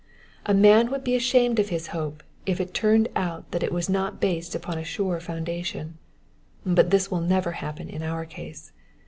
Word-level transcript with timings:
A 0.47 0.53
man 0.55 0.89
would 0.89 1.03
be 1.03 1.13
ashamed 1.15 1.59
of 1.59 1.69
his 1.69 1.89
hope 1.89 2.23
if 2.47 2.59
it 2.59 2.73
turned 2.73 3.07
out 3.15 3.51
that 3.51 3.61
it 3.61 3.71
was 3.71 3.87
not 3.87 4.19
based 4.19 4.55
upon 4.55 4.79
a 4.79 4.83
sure 4.83 5.19
foundation; 5.19 5.99
but 6.65 6.89
this 6.89 7.11
will 7.11 7.21
never 7.21 7.51
happen 7.51 7.87
in 7.87 8.01
our 8.01 8.25
case. 8.25 8.71